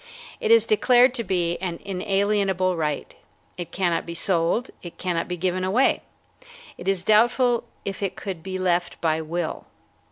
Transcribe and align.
It 0.39 0.49
is 0.49 0.65
declared 0.65 1.13
to 1.13 1.23
be 1.23 1.59
an 1.59 1.79
inalienable 1.85 2.75
right. 2.75 3.13
It 3.55 3.71
cannot 3.71 4.03
be 4.03 4.15
sold. 4.15 4.71
It 4.81 4.97
cannot 4.97 5.27
be 5.27 5.37
given 5.37 5.63
away. 5.63 6.01
It 6.75 6.87
is 6.87 7.03
doubtful 7.03 7.65
if 7.85 8.01
it 8.01 8.15
could 8.15 8.41
be 8.41 8.57
left 8.57 8.99
by 8.99 9.21
will. 9.21 9.67